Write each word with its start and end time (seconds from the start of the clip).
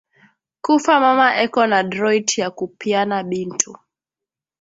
kufa 0.65 0.93
mama 1.03 1.27
eko 1.43 1.61
na 1.71 1.79
droit 1.91 2.27
yaku 2.41 2.63
pyana 2.79 3.17
bintu 3.31 3.69